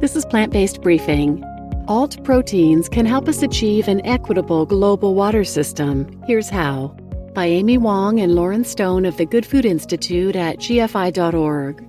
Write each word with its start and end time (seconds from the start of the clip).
This 0.00 0.14
is 0.14 0.24
Plant 0.24 0.52
Based 0.52 0.80
Briefing. 0.80 1.42
Alt 1.88 2.22
proteins 2.22 2.88
can 2.88 3.04
help 3.04 3.28
us 3.28 3.42
achieve 3.42 3.88
an 3.88 4.00
equitable 4.06 4.64
global 4.64 5.16
water 5.16 5.42
system. 5.42 6.06
Here's 6.24 6.48
how. 6.48 6.96
By 7.34 7.46
Amy 7.46 7.78
Wong 7.78 8.20
and 8.20 8.36
Lauren 8.36 8.62
Stone 8.62 9.06
of 9.06 9.16
the 9.16 9.26
Good 9.26 9.44
Food 9.44 9.64
Institute 9.64 10.36
at 10.36 10.58
GFI.org. 10.58 11.80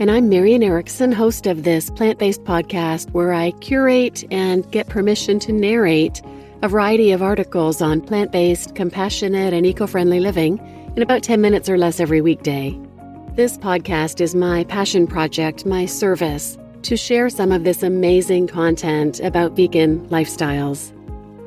And 0.00 0.10
I'm 0.10 0.28
Miriam 0.28 0.64
Erickson, 0.64 1.12
host 1.12 1.46
of 1.46 1.62
this 1.62 1.90
plant 1.90 2.18
based 2.18 2.42
podcast 2.42 3.10
where 3.10 3.32
I 3.32 3.52
curate 3.60 4.24
and 4.32 4.68
get 4.72 4.88
permission 4.88 5.38
to 5.38 5.52
narrate 5.52 6.22
a 6.62 6.68
variety 6.68 7.12
of 7.12 7.22
articles 7.22 7.80
on 7.80 8.00
plant 8.00 8.32
based, 8.32 8.74
compassionate, 8.74 9.54
and 9.54 9.64
eco 9.64 9.86
friendly 9.86 10.18
living 10.18 10.58
in 10.96 11.02
about 11.02 11.22
10 11.22 11.40
minutes 11.40 11.68
or 11.68 11.78
less 11.78 12.00
every 12.00 12.20
weekday. 12.20 12.76
This 13.36 13.56
podcast 13.56 14.20
is 14.20 14.34
my 14.34 14.64
passion 14.64 15.06
project, 15.06 15.64
my 15.64 15.86
service 15.86 16.58
to 16.84 16.96
share 16.96 17.28
some 17.28 17.52
of 17.52 17.64
this 17.64 17.82
amazing 17.82 18.46
content 18.46 19.20
about 19.20 19.52
vegan 19.52 20.08
lifestyles. 20.08 20.92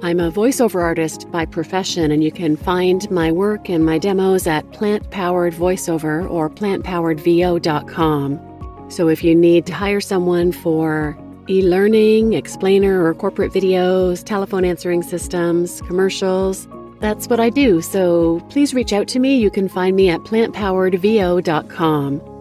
I'm 0.04 0.20
a 0.20 0.32
voiceover 0.32 0.80
artist 0.82 1.32
by 1.32 1.46
profession, 1.46 2.12
and 2.12 2.24
you 2.24 2.32
can 2.32 2.56
find 2.56 3.10
my 3.10 3.32
work 3.32 3.68
and 3.70 3.84
my 3.86 3.98
demos 3.98 4.46
at 4.46 4.72
Plant 4.72 5.10
Powered 5.10 5.54
Voiceover 5.54 6.30
or 6.30 6.50
plantpoweredvo.com. 6.50 8.86
So 8.90 9.08
if 9.08 9.24
you 9.24 9.34
need 9.34 9.66
to 9.66 9.74
hire 9.74 10.02
someone 10.02 10.52
for 10.52 11.18
e 11.50 11.64
learning, 11.64 12.34
explainer, 12.34 13.04
or 13.04 13.16
corporate 13.16 13.54
videos, 13.54 14.24
telephone 14.24 14.66
answering 14.66 15.02
systems, 15.02 15.82
commercials, 15.82 16.68
that's 17.00 17.28
what 17.28 17.40
I 17.40 17.50
do. 17.50 17.82
So 17.82 18.42
please 18.50 18.74
reach 18.74 18.92
out 18.94 19.08
to 19.10 19.20
me. 19.20 19.38
You 19.38 19.50
can 19.50 19.70
find 19.70 19.96
me 19.96 20.10
at 20.10 20.20
plantpoweredvo.com. 20.22 22.37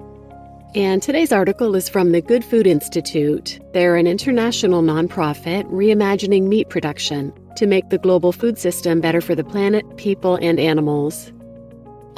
And 0.74 1.02
today's 1.02 1.32
article 1.32 1.74
is 1.74 1.88
from 1.88 2.12
the 2.12 2.20
Good 2.20 2.44
Food 2.44 2.66
Institute. 2.66 3.60
They're 3.72 3.96
an 3.96 4.06
international 4.06 4.82
nonprofit 4.82 5.64
reimagining 5.70 6.48
meat 6.48 6.68
production 6.68 7.32
to 7.56 7.66
make 7.66 7.88
the 7.88 7.98
global 7.98 8.32
food 8.32 8.58
system 8.58 9.00
better 9.00 9.22
for 9.22 9.34
the 9.34 9.44
planet, 9.44 9.96
people, 9.96 10.36
and 10.36 10.60
animals. 10.60 11.32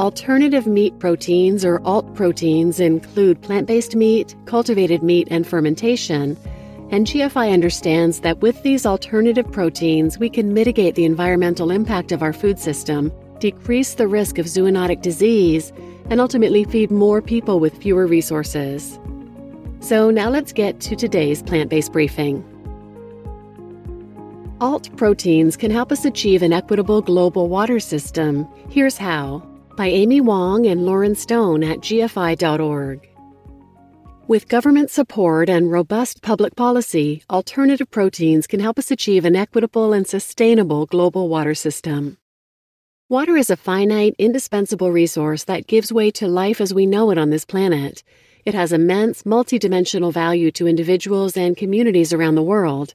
Alternative 0.00 0.66
meat 0.66 0.98
proteins, 0.98 1.64
or 1.64 1.80
alt 1.84 2.12
proteins, 2.14 2.80
include 2.80 3.42
plant 3.42 3.69
based 3.69 3.94
meat, 3.94 4.34
cultivated 4.46 5.02
meat, 5.02 5.28
and 5.30 5.46
fermentation. 5.46 6.36
And 6.91 7.06
GFI 7.06 7.52
understands 7.52 8.20
that 8.20 8.38
with 8.38 8.62
these 8.62 8.86
alternative 8.86 9.50
proteins, 9.52 10.19
we 10.19 10.30
can 10.30 10.54
mitigate 10.54 10.94
the 10.94 11.04
environmental 11.04 11.70
impact 11.70 12.12
of 12.12 12.22
our 12.22 12.32
food 12.32 12.58
system, 12.58 13.12
decrease 13.41 13.94
the 13.94 14.08
risk 14.08 14.39
of 14.39 14.47
zoonotic 14.47 15.03
disease, 15.03 15.72
and 16.11 16.20
ultimately 16.20 16.64
feed 16.64 16.91
more 16.91 17.20
people 17.20 17.61
with 17.61 17.77
fewer 17.77 18.06
resources. 18.06 18.98
So 19.81 20.11
now 20.11 20.28
let's 20.28 20.53
get 20.53 20.81
to 20.81 20.97
today's 20.97 21.42
plant 21.42 21.70
based 21.70 21.92
briefing. 21.92 22.44
Alt 24.61 24.94
proteins 24.97 25.56
can 25.56 25.70
help 25.70 25.92
us 25.92 26.05
achieve 26.05 26.42
an 26.42 26.53
equitable 26.53 27.00
global 27.00 27.48
water 27.48 27.78
system. 27.78 28.48
Here's 28.69 28.97
how 28.97 29.47
by 29.77 29.86
Amy 29.86 30.20
Wong 30.20 30.66
and 30.66 30.84
Lauren 30.84 31.14
Stone 31.14 31.62
at 31.62 31.78
GFI.org. 31.78 33.09
With 34.27 34.48
government 34.48 34.91
support 34.91 35.48
and 35.48 35.70
robust 35.70 36.20
public 36.20 36.56
policy, 36.56 37.22
alternative 37.31 37.89
proteins 37.91 38.48
can 38.48 38.59
help 38.59 38.78
us 38.78 38.91
achieve 38.91 39.25
an 39.25 39.36
equitable 39.36 39.92
and 39.92 40.06
sustainable 40.06 40.86
global 40.86 41.28
water 41.28 41.55
system. 41.55 42.19
Water 43.10 43.38
is 43.38 43.48
a 43.48 43.56
finite, 43.56 44.14
indispensable 44.18 44.92
resource 44.92 45.44
that 45.44 45.66
gives 45.66 45.90
way 45.90 46.10
to 46.10 46.28
life 46.28 46.60
as 46.60 46.74
we 46.74 46.84
know 46.84 47.10
it 47.10 47.16
on 47.16 47.30
this 47.30 47.46
planet. 47.46 48.04
It 48.44 48.52
has 48.52 48.70
immense, 48.70 49.22
multidimensional 49.22 50.12
value 50.12 50.50
to 50.50 50.68
individuals 50.68 51.34
and 51.34 51.56
communities 51.56 52.12
around 52.12 52.34
the 52.34 52.42
world. 52.42 52.92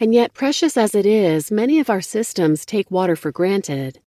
And 0.00 0.12
yet, 0.12 0.34
precious 0.34 0.76
as 0.76 0.92
it 0.96 1.06
is, 1.06 1.52
many 1.52 1.78
of 1.78 1.88
our 1.88 2.00
systems 2.00 2.66
take 2.66 2.90
water 2.90 3.14
for 3.14 3.30
granted. 3.30 4.00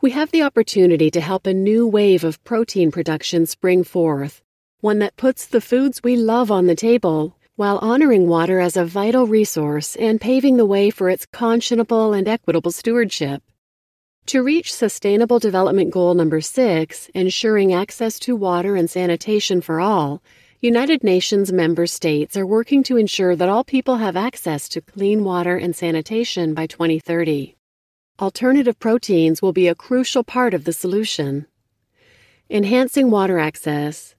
We 0.00 0.12
have 0.12 0.30
the 0.30 0.42
opportunity 0.42 1.10
to 1.10 1.20
help 1.20 1.48
a 1.48 1.52
new 1.52 1.84
wave 1.88 2.22
of 2.22 2.44
protein 2.44 2.92
production 2.92 3.44
spring 3.46 3.82
forth, 3.82 4.40
one 4.82 5.00
that 5.00 5.16
puts 5.16 5.46
the 5.46 5.60
foods 5.60 6.04
we 6.04 6.14
love 6.14 6.52
on 6.52 6.66
the 6.66 6.76
table 6.76 7.36
while 7.56 7.78
honoring 7.78 8.28
water 8.28 8.60
as 8.60 8.76
a 8.76 8.84
vital 8.84 9.26
resource 9.26 9.96
and 9.96 10.20
paving 10.20 10.58
the 10.58 10.64
way 10.64 10.90
for 10.90 11.10
its 11.10 11.26
conscionable 11.26 12.16
and 12.16 12.28
equitable 12.28 12.70
stewardship. 12.70 13.42
To 14.26 14.42
reach 14.42 14.74
Sustainable 14.74 15.38
Development 15.38 15.88
Goal 15.88 16.14
number 16.14 16.40
6, 16.40 17.10
ensuring 17.14 17.72
access 17.72 18.18
to 18.18 18.34
water 18.34 18.74
and 18.74 18.90
sanitation 18.90 19.60
for 19.60 19.78
all, 19.78 20.20
United 20.60 21.04
Nations 21.04 21.52
member 21.52 21.86
states 21.86 22.36
are 22.36 22.44
working 22.44 22.82
to 22.84 22.96
ensure 22.96 23.36
that 23.36 23.48
all 23.48 23.62
people 23.62 23.98
have 23.98 24.16
access 24.16 24.68
to 24.70 24.80
clean 24.80 25.22
water 25.22 25.56
and 25.56 25.76
sanitation 25.76 26.54
by 26.54 26.66
2030. 26.66 27.56
Alternative 28.18 28.76
proteins 28.76 29.40
will 29.40 29.52
be 29.52 29.68
a 29.68 29.76
crucial 29.76 30.24
part 30.24 30.54
of 30.54 30.64
the 30.64 30.72
solution. 30.72 31.46
Enhancing 32.50 33.12
water 33.12 33.38
access. 33.38 34.16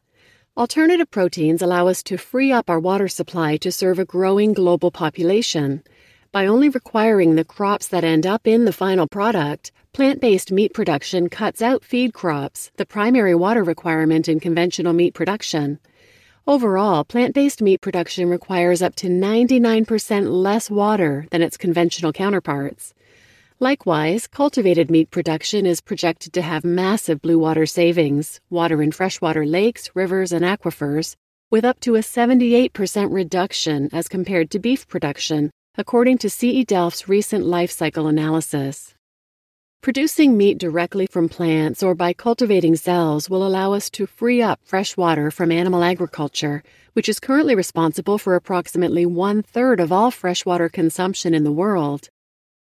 Alternative 0.56 1.12
proteins 1.12 1.62
allow 1.62 1.90
us 1.90 2.02
to 2.04 2.18
free 2.18 2.54
up 2.54 2.70
our 2.70 2.80
water 2.80 3.10
supply 3.10 3.58
to 3.58 3.74
serve 3.74 4.00
a 4.00 4.06
growing 4.06 4.54
global 4.54 4.90
population. 4.90 5.84
By 6.32 6.46
only 6.46 6.70
requiring 6.70 7.36
the 7.36 7.44
crops 7.44 7.90
that 7.90 8.06
end 8.06 8.26
up 8.26 8.48
in 8.48 8.64
the 8.64 8.72
final 8.72 9.08
product, 9.08 9.74
Plant 9.98 10.22
based 10.22 10.52
meat 10.52 10.76
production 10.76 11.28
cuts 11.28 11.60
out 11.60 11.84
feed 11.84 12.14
crops, 12.14 12.70
the 12.78 12.86
primary 12.86 13.34
water 13.34 13.64
requirement 13.64 14.30
in 14.30 14.40
conventional 14.40 14.94
meat 14.94 15.16
production. 15.16 15.80
Overall, 16.46 17.04
plant 17.04 17.34
based 17.34 17.64
meat 17.64 17.82
production 17.82 18.30
requires 18.30 18.84
up 18.84 18.94
to 18.98 19.08
99% 19.08 20.32
less 20.32 20.70
water 20.70 21.26
than 21.32 21.42
its 21.42 21.58
conventional 21.58 22.14
counterparts. 22.14 22.94
Likewise, 23.60 24.28
cultivated 24.28 24.92
meat 24.92 25.10
production 25.10 25.66
is 25.66 25.82
projected 25.82 26.32
to 26.34 26.44
have 26.44 26.64
massive 26.64 27.20
blue 27.20 27.40
water 27.40 27.66
savings, 27.66 28.40
water 28.52 28.84
in 28.84 28.92
freshwater 28.92 29.48
lakes, 29.48 29.90
rivers, 29.96 30.32
and 30.32 30.46
aquifers, 30.46 31.16
with 31.50 31.66
up 31.66 31.80
to 31.80 31.96
a 31.96 32.02
78% 32.02 33.12
reduction 33.12 33.90
as 33.92 34.08
compared 34.08 34.52
to 34.52 34.60
beef 34.60 34.88
production, 34.88 35.50
according 35.76 36.20
to 36.20 36.30
CE 36.30 36.64
Delft's 36.68 37.10
recent 37.10 37.48
life 37.48 37.72
cycle 37.72 38.06
analysis. 38.06 38.94
Producing 39.88 40.36
meat 40.36 40.58
directly 40.58 41.06
from 41.06 41.30
plants 41.30 41.82
or 41.82 41.96
by 41.96 42.12
cultivating 42.12 42.76
cells 42.76 43.30
will 43.30 43.48
allow 43.48 43.72
us 43.72 43.90
to 43.92 44.06
free 44.06 44.42
up 44.42 44.60
fresh 44.66 44.98
water 44.98 45.32
from 45.32 45.50
animal 45.50 45.82
agriculture, 45.82 46.62
which 46.92 47.08
is 47.08 47.22
currently 47.22 47.56
responsible 47.56 48.18
for 48.18 48.36
approximately 48.36 49.06
one 49.06 49.42
third 49.42 49.80
of 49.80 49.94
all 49.94 50.12
freshwater 50.12 50.68
consumption 50.68 51.34
in 51.34 51.46
the 51.46 51.54
world. 51.54 52.10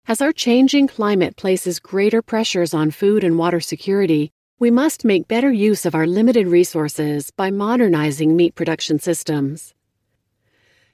As 0.07 0.21
our 0.21 0.31
changing 0.31 0.87
climate 0.87 1.35
places 1.35 1.81
greater 1.81 2.21
pressures 2.21 2.73
on 2.73 2.89
food 2.89 3.25
and 3.25 3.37
water 3.37 3.59
security, 3.59 4.31
we 4.57 4.71
must 4.71 5.03
make 5.03 5.27
better 5.27 5.51
use 5.51 5.85
of 5.85 5.95
our 5.95 6.07
limited 6.07 6.47
resources 6.47 7.31
by 7.31 7.51
modernizing 7.51 8.33
meat 8.33 8.55
production 8.55 8.97
systems. 8.97 9.73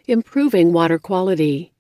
Improving 0.08 0.74
water 0.74 0.98
quality. 0.98 1.72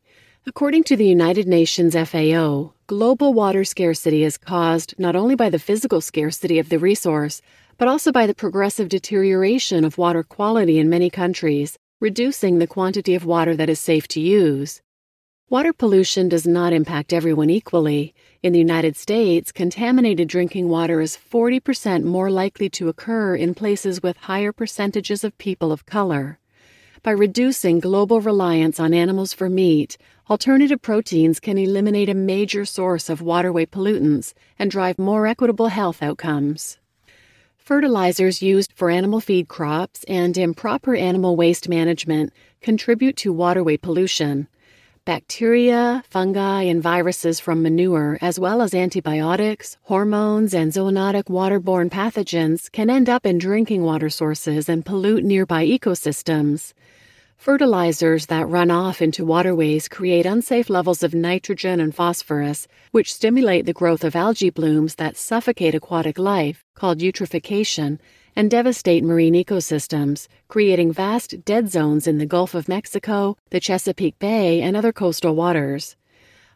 According 0.45 0.83
to 0.83 0.95
the 0.95 1.07
United 1.07 1.47
Nations 1.47 1.95
FAO, 1.95 2.74
global 2.87 3.33
water 3.33 3.63
scarcity 3.63 4.23
is 4.23 4.37
caused 4.37 4.93
not 4.99 5.15
only 5.15 5.35
by 5.35 5.49
the 5.49 5.57
physical 5.57 6.01
scarcity 6.01 6.59
of 6.59 6.69
the 6.69 6.77
resource, 6.77 7.41
but 7.79 7.87
also 7.87 8.11
by 8.11 8.27
the 8.27 8.35
progressive 8.35 8.89
deterioration 8.89 9.83
of 9.83 9.97
water 9.97 10.21
quality 10.21 10.77
in 10.77 10.87
many 10.87 11.09
countries, 11.09 11.79
reducing 11.99 12.59
the 12.59 12.67
quantity 12.67 13.15
of 13.15 13.25
water 13.25 13.55
that 13.55 13.69
is 13.69 13.79
safe 13.79 14.07
to 14.07 14.19
use. 14.21 14.83
Water 15.49 15.73
pollution 15.73 16.29
does 16.29 16.45
not 16.45 16.73
impact 16.73 17.11
everyone 17.11 17.49
equally. 17.49 18.13
In 18.43 18.53
the 18.53 18.59
United 18.59 18.95
States, 18.95 19.51
contaminated 19.51 20.27
drinking 20.27 20.69
water 20.69 21.01
is 21.01 21.17
40% 21.17 22.03
more 22.03 22.29
likely 22.29 22.69
to 22.69 22.89
occur 22.89 23.35
in 23.35 23.55
places 23.55 24.03
with 24.03 24.17
higher 24.17 24.51
percentages 24.51 25.23
of 25.23 25.37
people 25.39 25.71
of 25.71 25.87
color. 25.87 26.37
By 27.01 27.11
reducing 27.11 27.79
global 27.79 28.21
reliance 28.21 28.79
on 28.79 28.91
animals 28.91 29.33
for 29.33 29.47
meat, 29.47 29.97
alternative 30.29 30.81
proteins 30.81 31.39
can 31.39 31.57
eliminate 31.57 32.09
a 32.09 32.13
major 32.13 32.65
source 32.65 33.09
of 33.09 33.21
waterway 33.21 33.65
pollutants 33.65 34.33
and 34.57 34.71
drive 34.71 34.97
more 34.97 35.27
equitable 35.27 35.67
health 35.67 36.01
outcomes. 36.01 36.77
Fertilizers 37.57 38.41
used 38.41 38.71
for 38.73 38.89
animal 38.89 39.19
feed 39.19 39.47
crops 39.47 40.03
and 40.07 40.37
improper 40.37 40.95
animal 40.95 41.35
waste 41.35 41.67
management 41.67 42.31
contribute 42.61 43.17
to 43.17 43.33
waterway 43.33 43.77
pollution. 43.77 44.47
Bacteria, 45.03 46.03
fungi, 46.09 46.63
and 46.63 46.81
viruses 46.81 47.39
from 47.39 47.61
manure, 47.61 48.17
as 48.21 48.39
well 48.39 48.63
as 48.63 48.73
antibiotics, 48.73 49.77
hormones, 49.83 50.53
and 50.53 50.71
zoonotic 50.71 51.25
waterborne 51.25 51.91
pathogens, 51.91 52.71
can 52.71 52.89
end 52.89 53.07
up 53.07 53.23
in 53.23 53.37
drinking 53.37 53.83
water 53.83 54.09
sources 54.09 54.67
and 54.67 54.83
pollute 54.83 55.23
nearby 55.23 55.63
ecosystems. 55.63 56.73
Fertilizers 57.37 58.25
that 58.25 58.47
run 58.47 58.71
off 58.71 59.01
into 59.01 59.23
waterways 59.23 59.87
create 59.87 60.25
unsafe 60.25 60.69
levels 60.69 61.03
of 61.03 61.13
nitrogen 61.13 61.79
and 61.79 61.93
phosphorus, 61.93 62.67
which 62.91 63.13
stimulate 63.13 63.65
the 63.65 63.73
growth 63.73 64.03
of 64.03 64.15
algae 64.15 64.49
blooms 64.49 64.95
that 64.95 65.15
suffocate 65.15 65.75
aquatic 65.75 66.17
life, 66.17 66.65
called 66.73 66.99
eutrophication, 66.99 67.99
and 68.35 68.49
devastate 68.49 69.03
marine 69.03 69.35
ecosystems, 69.35 70.27
creating 70.47 70.91
vast 70.91 71.45
dead 71.45 71.69
zones 71.69 72.07
in 72.07 72.17
the 72.17 72.25
Gulf 72.25 72.55
of 72.55 72.67
Mexico, 72.67 73.37
the 73.51 73.59
Chesapeake 73.59 74.17
Bay, 74.19 74.61
and 74.61 74.75
other 74.75 74.91
coastal 74.91 75.35
waters. 75.35 75.95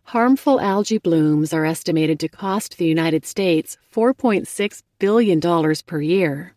Harmful 0.06 0.60
algae 0.60 0.98
blooms 0.98 1.54
are 1.54 1.66
estimated 1.66 2.20
to 2.20 2.28
cost 2.28 2.78
the 2.78 2.86
United 2.88 3.26
States 3.26 3.78
$4.6 3.94 4.82
billion 4.98 5.76
per 5.86 6.02
year. 6.02 6.56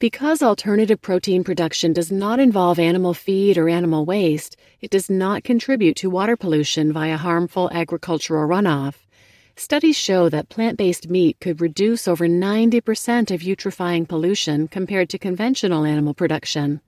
Because 0.00 0.42
alternative 0.42 1.02
protein 1.02 1.44
production 1.44 1.92
does 1.92 2.10
not 2.10 2.40
involve 2.40 2.78
animal 2.78 3.12
feed 3.12 3.58
or 3.58 3.68
animal 3.68 4.06
waste, 4.06 4.56
it 4.80 4.90
does 4.90 5.10
not 5.10 5.44
contribute 5.44 5.94
to 5.96 6.08
water 6.08 6.38
pollution 6.38 6.90
via 6.90 7.18
harmful 7.18 7.68
agricultural 7.70 8.48
runoff. 8.48 8.94
Studies 9.56 9.98
show 9.98 10.30
that 10.30 10.48
plant 10.48 10.78
based 10.78 11.10
meat 11.10 11.36
could 11.38 11.60
reduce 11.60 12.08
over 12.08 12.26
90% 12.26 13.30
of 13.30 13.42
eutrophying 13.42 14.08
pollution 14.08 14.68
compared 14.68 15.10
to 15.10 15.18
conventional 15.18 15.84
animal 15.84 16.14
production. 16.14 16.80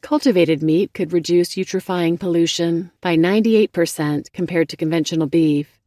Cultivated 0.00 0.62
meat 0.62 0.94
could 0.94 1.12
reduce 1.12 1.56
eutrophying 1.56 2.18
pollution 2.18 2.90
by 3.02 3.18
98% 3.18 4.32
compared 4.32 4.70
to 4.70 4.78
conventional 4.78 5.26
beef. 5.26 5.79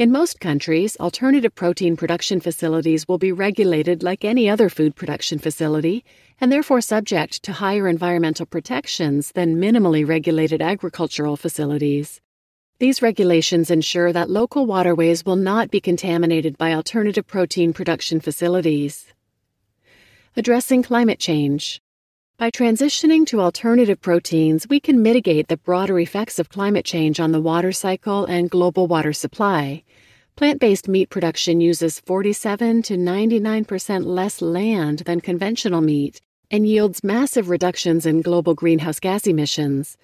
In 0.00 0.10
most 0.10 0.40
countries, 0.40 0.96
alternative 0.98 1.54
protein 1.54 1.94
production 1.94 2.40
facilities 2.40 3.06
will 3.06 3.18
be 3.18 3.32
regulated 3.32 4.02
like 4.02 4.24
any 4.24 4.48
other 4.48 4.70
food 4.70 4.96
production 4.96 5.38
facility 5.38 6.06
and 6.40 6.50
therefore 6.50 6.80
subject 6.80 7.42
to 7.42 7.52
higher 7.52 7.86
environmental 7.86 8.46
protections 8.46 9.30
than 9.32 9.60
minimally 9.60 10.08
regulated 10.08 10.62
agricultural 10.62 11.36
facilities. 11.36 12.22
These 12.78 13.02
regulations 13.02 13.70
ensure 13.70 14.10
that 14.10 14.30
local 14.30 14.64
waterways 14.64 15.26
will 15.26 15.36
not 15.36 15.70
be 15.70 15.82
contaminated 15.82 16.56
by 16.56 16.72
alternative 16.72 17.26
protein 17.26 17.74
production 17.74 18.20
facilities. 18.20 19.12
Addressing 20.34 20.82
climate 20.82 21.18
change. 21.18 21.82
By 22.40 22.50
transitioning 22.50 23.26
to 23.26 23.42
alternative 23.42 24.00
proteins, 24.00 24.66
we 24.66 24.80
can 24.80 25.02
mitigate 25.02 25.48
the 25.48 25.58
broader 25.58 26.00
effects 26.00 26.38
of 26.38 26.48
climate 26.48 26.86
change 26.86 27.20
on 27.20 27.32
the 27.32 27.40
water 27.42 27.70
cycle 27.70 28.24
and 28.24 28.48
global 28.48 28.86
water 28.86 29.12
supply. 29.12 29.82
Plant 30.36 30.58
based 30.58 30.88
meat 30.88 31.10
production 31.10 31.60
uses 31.60 32.00
47 32.00 32.80
to 32.84 32.96
99% 32.96 34.06
less 34.06 34.40
land 34.40 35.00
than 35.00 35.20
conventional 35.20 35.82
meat 35.82 36.22
and 36.50 36.66
yields 36.66 37.04
massive 37.04 37.50
reductions 37.50 38.06
in 38.06 38.22
global 38.22 38.54
greenhouse 38.54 39.00
gas 39.00 39.26
emissions. 39.26 39.98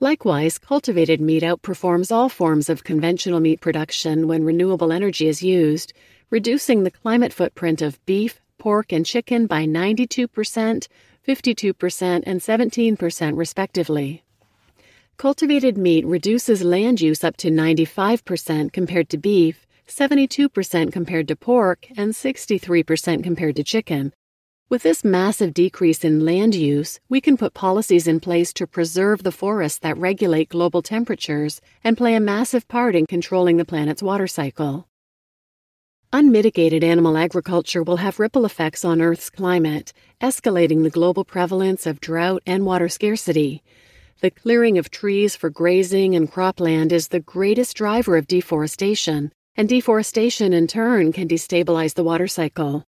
Likewise, 0.00 0.56
cultivated 0.56 1.20
meat 1.20 1.42
outperforms 1.42 2.10
all 2.10 2.30
forms 2.30 2.70
of 2.70 2.84
conventional 2.84 3.38
meat 3.38 3.60
production 3.60 4.26
when 4.26 4.44
renewable 4.44 4.92
energy 4.92 5.28
is 5.28 5.42
used, 5.42 5.92
reducing 6.30 6.84
the 6.84 6.90
climate 6.90 7.34
footprint 7.34 7.82
of 7.82 8.02
beef, 8.06 8.40
pork, 8.56 8.92
and 8.92 9.04
chicken 9.04 9.46
by 9.46 9.66
92%, 9.66 10.88
52%, 11.26 12.22
and 12.26 12.40
17%, 12.40 13.36
respectively. 13.36 14.24
Cultivated 15.16 15.78
meat 15.78 16.04
reduces 16.04 16.64
land 16.64 17.00
use 17.00 17.22
up 17.22 17.36
to 17.36 17.50
95% 17.50 18.72
compared 18.72 19.08
to 19.10 19.18
beef, 19.18 19.66
72% 19.86 20.92
compared 20.92 21.28
to 21.28 21.36
pork, 21.36 21.86
and 21.96 22.12
63% 22.12 23.22
compared 23.22 23.56
to 23.56 23.62
chicken. 23.62 24.12
With 24.68 24.82
this 24.82 25.04
massive 25.04 25.52
decrease 25.52 26.02
in 26.02 26.24
land 26.24 26.54
use, 26.54 26.98
we 27.08 27.20
can 27.20 27.36
put 27.36 27.52
policies 27.52 28.08
in 28.08 28.20
place 28.20 28.52
to 28.54 28.66
preserve 28.66 29.22
the 29.22 29.30
forests 29.30 29.78
that 29.80 29.98
regulate 29.98 30.48
global 30.48 30.80
temperatures 30.80 31.60
and 31.84 31.96
play 31.96 32.14
a 32.14 32.20
massive 32.20 32.66
part 32.68 32.94
in 32.94 33.06
controlling 33.06 33.58
the 33.58 33.66
planet's 33.66 34.02
water 34.02 34.26
cycle. 34.26 34.88
Unmitigated 36.14 36.84
animal 36.84 37.16
agriculture 37.16 37.82
will 37.82 37.96
have 37.96 38.20
ripple 38.20 38.44
effects 38.44 38.84
on 38.84 39.00
Earth's 39.00 39.30
climate, 39.30 39.94
escalating 40.20 40.82
the 40.82 40.90
global 40.90 41.24
prevalence 41.24 41.86
of 41.86 42.02
drought 42.02 42.42
and 42.44 42.66
water 42.66 42.86
scarcity. 42.90 43.62
The 44.20 44.30
clearing 44.30 44.76
of 44.76 44.90
trees 44.90 45.34
for 45.34 45.48
grazing 45.48 46.14
and 46.14 46.30
cropland 46.30 46.92
is 46.92 47.08
the 47.08 47.20
greatest 47.20 47.74
driver 47.78 48.18
of 48.18 48.26
deforestation, 48.26 49.32
and 49.56 49.70
deforestation 49.70 50.52
in 50.52 50.66
turn 50.66 51.14
can 51.14 51.28
destabilize 51.28 51.94
the 51.94 52.04
water 52.04 52.28
cycle. 52.28 52.84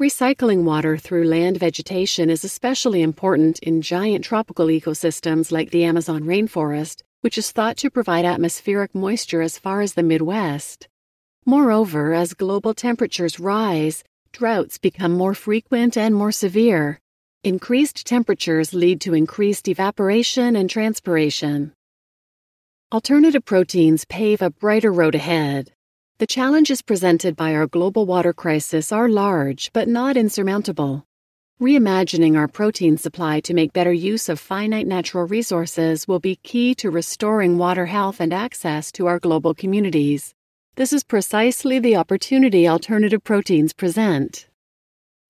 Recycling 0.00 0.62
water 0.62 0.96
through 0.96 1.24
land 1.24 1.56
vegetation 1.58 2.30
is 2.30 2.44
especially 2.44 3.02
important 3.02 3.58
in 3.64 3.82
giant 3.82 4.24
tropical 4.24 4.68
ecosystems 4.68 5.50
like 5.50 5.72
the 5.72 5.82
Amazon 5.82 6.22
rainforest, 6.22 7.02
which 7.20 7.36
is 7.36 7.50
thought 7.50 7.76
to 7.78 7.90
provide 7.90 8.24
atmospheric 8.24 8.94
moisture 8.94 9.42
as 9.42 9.58
far 9.58 9.80
as 9.80 9.94
the 9.94 10.04
Midwest. 10.04 10.86
Moreover, 11.46 12.14
as 12.14 12.32
global 12.32 12.72
temperatures 12.72 13.38
rise, 13.38 14.02
droughts 14.32 14.78
become 14.78 15.12
more 15.12 15.34
frequent 15.34 15.94
and 15.94 16.14
more 16.14 16.32
severe. 16.32 16.98
Increased 17.42 18.06
temperatures 18.06 18.72
lead 18.72 19.02
to 19.02 19.12
increased 19.12 19.68
evaporation 19.68 20.56
and 20.56 20.70
transpiration. 20.70 21.74
Alternative 22.90 23.44
proteins 23.44 24.06
pave 24.06 24.40
a 24.40 24.48
brighter 24.48 24.90
road 24.90 25.14
ahead. 25.14 25.70
The 26.16 26.26
challenges 26.26 26.80
presented 26.80 27.36
by 27.36 27.54
our 27.54 27.66
global 27.66 28.06
water 28.06 28.32
crisis 28.32 28.90
are 28.90 29.10
large, 29.10 29.70
but 29.74 29.86
not 29.86 30.16
insurmountable. 30.16 31.04
Reimagining 31.60 32.38
our 32.38 32.48
protein 32.48 32.96
supply 32.96 33.40
to 33.40 33.52
make 33.52 33.74
better 33.74 33.92
use 33.92 34.30
of 34.30 34.40
finite 34.40 34.86
natural 34.86 35.26
resources 35.26 36.08
will 36.08 36.20
be 36.20 36.36
key 36.36 36.74
to 36.76 36.90
restoring 36.90 37.58
water 37.58 37.84
health 37.84 38.18
and 38.20 38.32
access 38.32 38.90
to 38.92 39.06
our 39.06 39.18
global 39.18 39.52
communities. 39.52 40.34
This 40.76 40.92
is 40.92 41.04
precisely 41.04 41.78
the 41.78 41.94
opportunity 41.94 42.66
alternative 42.66 43.22
proteins 43.22 43.72
present. 43.72 44.48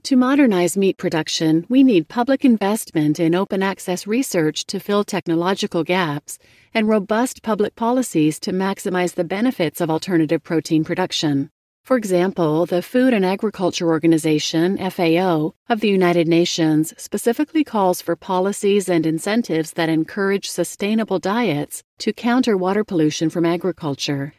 To 0.04 0.16
modernize 0.16 0.74
meat 0.74 0.96
production, 0.96 1.66
we 1.68 1.84
need 1.84 2.08
public 2.08 2.46
investment 2.46 3.20
in 3.20 3.34
open 3.34 3.62
access 3.62 4.06
research 4.06 4.64
to 4.64 4.80
fill 4.80 5.04
technological 5.04 5.84
gaps 5.84 6.38
and 6.72 6.88
robust 6.88 7.42
public 7.42 7.76
policies 7.76 8.40
to 8.40 8.52
maximize 8.52 9.16
the 9.16 9.24
benefits 9.24 9.82
of 9.82 9.90
alternative 9.90 10.42
protein 10.42 10.82
production. 10.82 11.50
For 11.84 11.98
example, 11.98 12.64
the 12.64 12.80
Food 12.80 13.12
and 13.12 13.26
Agriculture 13.26 13.88
Organization, 13.88 14.78
FAO, 14.78 15.52
of 15.68 15.80
the 15.80 15.88
United 15.88 16.26
Nations 16.26 16.94
specifically 16.96 17.64
calls 17.64 18.00
for 18.00 18.16
policies 18.16 18.88
and 18.88 19.04
incentives 19.04 19.72
that 19.72 19.90
encourage 19.90 20.48
sustainable 20.48 21.18
diets 21.18 21.82
to 21.98 22.14
counter 22.14 22.56
water 22.56 22.82
pollution 22.82 23.28
from 23.28 23.44
agriculture 23.44 24.32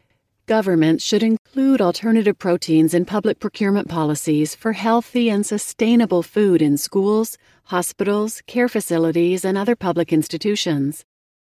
Governments 0.46 1.02
should 1.02 1.24
include 1.24 1.80
alternative 1.80 2.38
proteins 2.38 2.94
in 2.94 3.04
public 3.04 3.40
procurement 3.40 3.88
policies 3.88 4.54
for 4.54 4.74
healthy 4.74 5.28
and 5.28 5.44
sustainable 5.44 6.22
food 6.22 6.62
in 6.62 6.78
schools, 6.78 7.36
hospitals, 7.64 8.42
care 8.46 8.68
facilities, 8.68 9.44
and 9.44 9.58
other 9.58 9.74
public 9.74 10.12
institutions. 10.12 11.04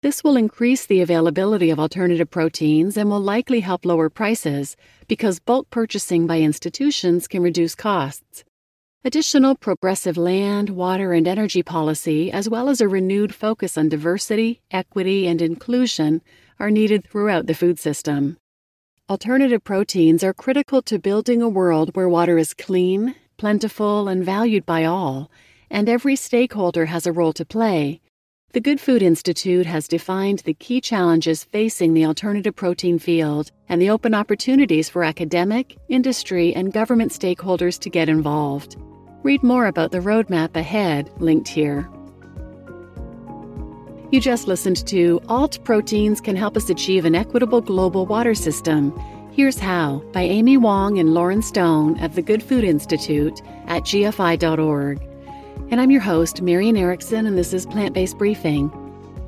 This 0.02 0.22
will 0.22 0.36
increase 0.36 0.86
the 0.86 1.00
availability 1.00 1.68
of 1.70 1.80
alternative 1.80 2.30
proteins 2.30 2.96
and 2.96 3.10
will 3.10 3.18
likely 3.18 3.58
help 3.58 3.84
lower 3.84 4.08
prices 4.08 4.76
because 5.08 5.40
bulk 5.40 5.68
purchasing 5.70 6.28
by 6.28 6.38
institutions 6.38 7.26
can 7.26 7.42
reduce 7.42 7.74
costs. 7.74 8.44
Additional 9.04 9.56
progressive 9.56 10.16
land, 10.16 10.70
water, 10.70 11.12
and 11.12 11.26
energy 11.26 11.64
policy, 11.64 12.30
as 12.30 12.48
well 12.48 12.68
as 12.68 12.80
a 12.80 12.86
renewed 12.86 13.34
focus 13.34 13.76
on 13.76 13.88
diversity, 13.88 14.60
equity, 14.70 15.26
and 15.26 15.42
inclusion, 15.42 16.22
are 16.60 16.70
needed 16.70 17.04
throughout 17.04 17.46
the 17.46 17.54
food 17.54 17.80
system. 17.80 18.36
Alternative 19.08 19.62
proteins 19.62 20.24
are 20.24 20.34
critical 20.34 20.82
to 20.82 20.98
building 20.98 21.40
a 21.40 21.48
world 21.48 21.94
where 21.94 22.08
water 22.08 22.38
is 22.38 22.52
clean, 22.52 23.14
plentiful, 23.36 24.08
and 24.08 24.24
valued 24.24 24.66
by 24.66 24.84
all, 24.84 25.30
and 25.70 25.88
every 25.88 26.16
stakeholder 26.16 26.86
has 26.86 27.06
a 27.06 27.12
role 27.12 27.32
to 27.32 27.44
play. 27.44 28.00
The 28.50 28.60
Good 28.60 28.80
Food 28.80 29.02
Institute 29.02 29.64
has 29.64 29.86
defined 29.86 30.40
the 30.40 30.54
key 30.54 30.80
challenges 30.80 31.44
facing 31.44 31.94
the 31.94 32.04
alternative 32.04 32.56
protein 32.56 32.98
field 32.98 33.52
and 33.68 33.80
the 33.80 33.90
open 33.90 34.12
opportunities 34.12 34.88
for 34.88 35.04
academic, 35.04 35.76
industry, 35.88 36.52
and 36.56 36.72
government 36.72 37.12
stakeholders 37.12 37.78
to 37.82 37.90
get 37.90 38.08
involved. 38.08 38.76
Read 39.22 39.44
more 39.44 39.66
about 39.66 39.92
the 39.92 40.00
roadmap 40.00 40.56
ahead, 40.56 41.12
linked 41.20 41.46
here. 41.46 41.88
You 44.12 44.20
just 44.20 44.46
listened 44.46 44.86
to 44.86 45.20
Alt 45.28 45.58
Proteins 45.64 46.20
Can 46.20 46.36
Help 46.36 46.56
Us 46.56 46.70
Achieve 46.70 47.04
an 47.04 47.16
Equitable 47.16 47.60
Global 47.60 48.06
Water 48.06 48.36
System. 48.36 48.96
Here's 49.32 49.58
How 49.58 49.98
by 50.12 50.22
Amy 50.22 50.56
Wong 50.56 51.00
and 51.00 51.12
Lauren 51.12 51.42
Stone 51.42 51.98
of 51.98 52.14
the 52.14 52.22
Good 52.22 52.40
Food 52.40 52.62
Institute 52.62 53.42
at 53.66 53.82
GFI.org. 53.82 55.02
And 55.72 55.80
I'm 55.80 55.90
your 55.90 56.00
host, 56.00 56.40
Miriam 56.40 56.76
Erickson, 56.76 57.26
and 57.26 57.36
this 57.36 57.52
is 57.52 57.66
Plant 57.66 57.94
Based 57.94 58.16
Briefing. 58.16 58.70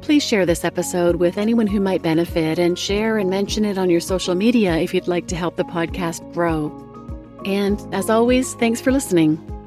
Please 0.00 0.22
share 0.22 0.46
this 0.46 0.64
episode 0.64 1.16
with 1.16 1.38
anyone 1.38 1.66
who 1.66 1.80
might 1.80 2.02
benefit 2.02 2.60
and 2.60 2.78
share 2.78 3.18
and 3.18 3.28
mention 3.28 3.64
it 3.64 3.78
on 3.78 3.90
your 3.90 3.98
social 3.98 4.36
media 4.36 4.76
if 4.76 4.94
you'd 4.94 5.08
like 5.08 5.26
to 5.26 5.36
help 5.36 5.56
the 5.56 5.64
podcast 5.64 6.32
grow. 6.32 6.72
And 7.44 7.80
as 7.92 8.08
always, 8.08 8.54
thanks 8.54 8.80
for 8.80 8.92
listening. 8.92 9.57